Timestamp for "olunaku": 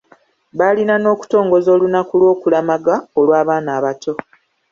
1.75-2.13